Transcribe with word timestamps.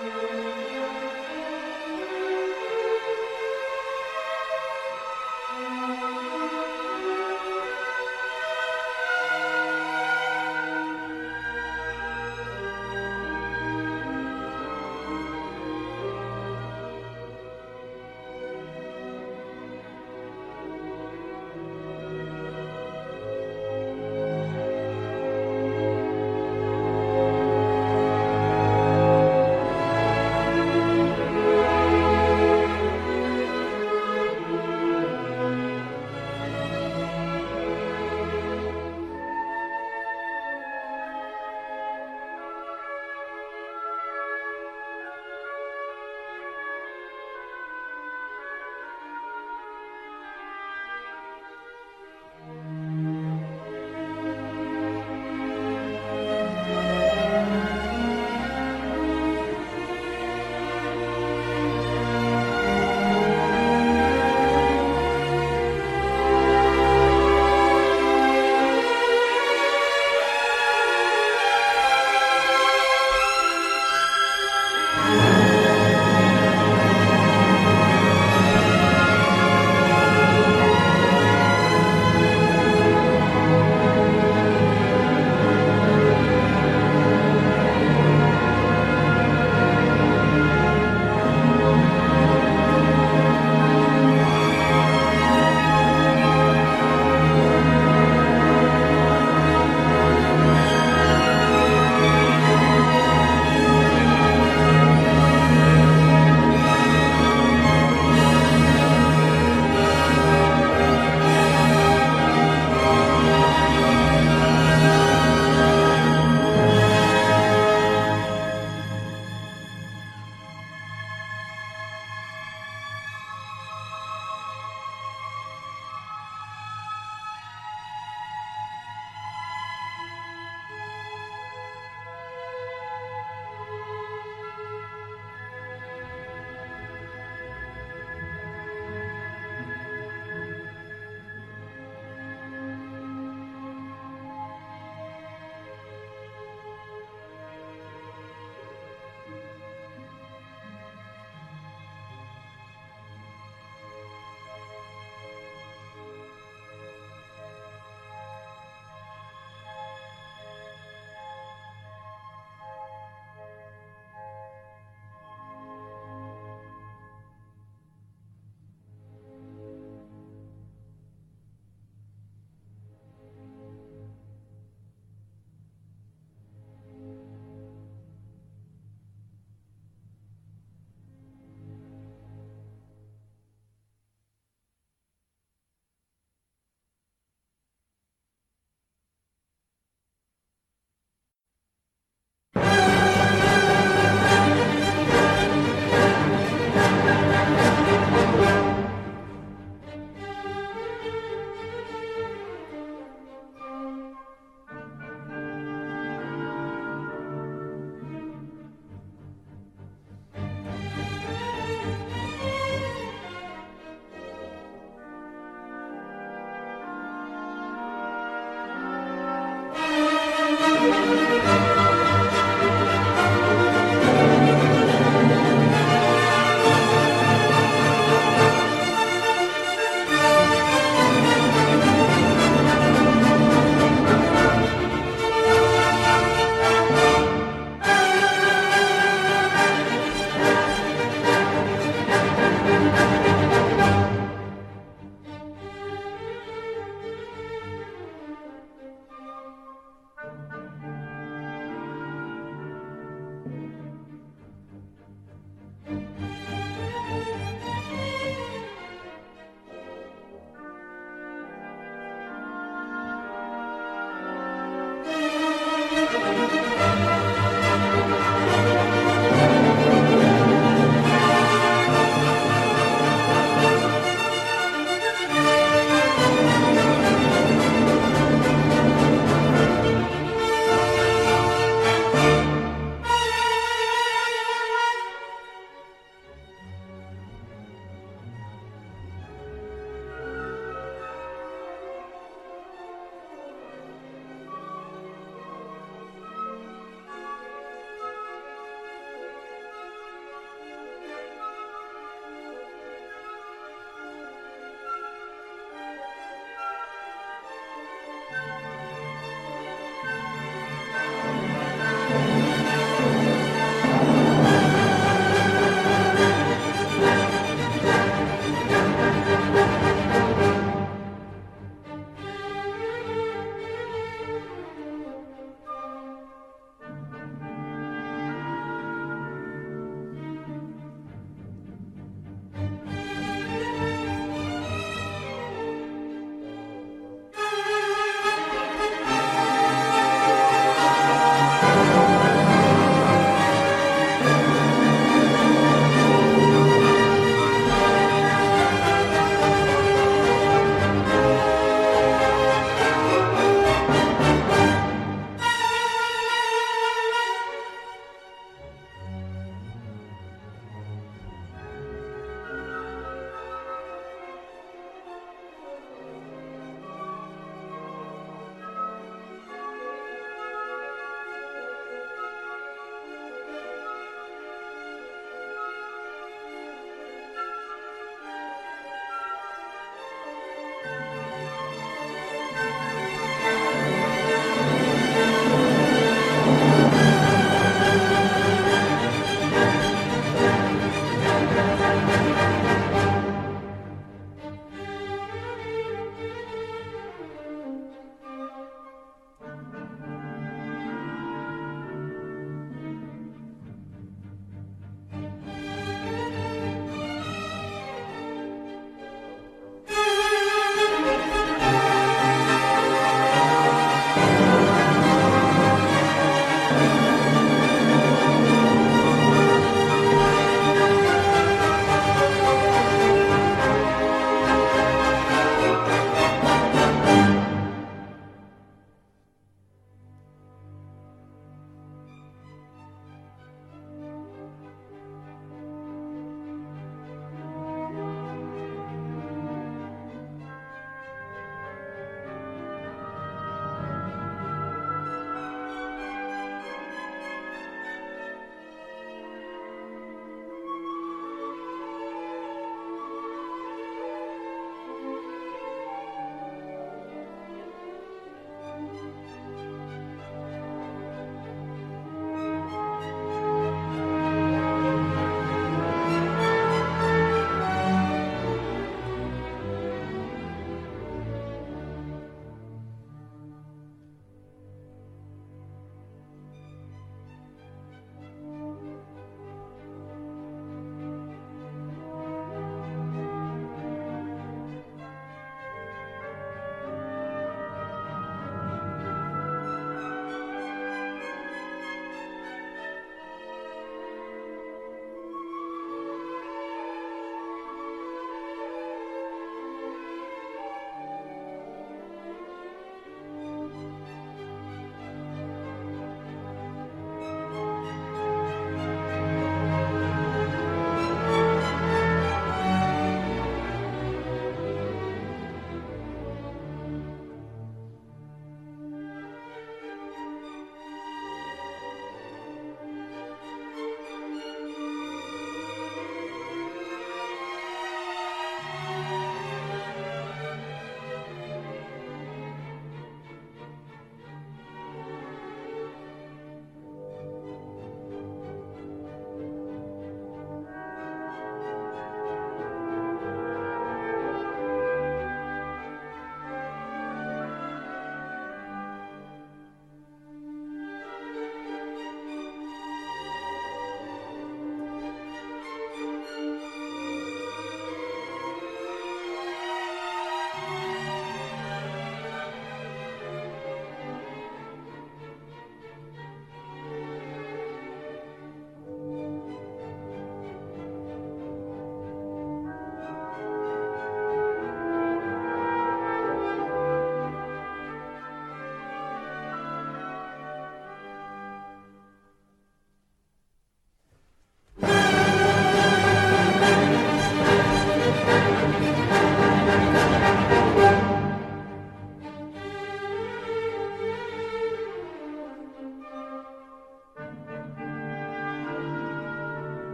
Música 0.00 0.61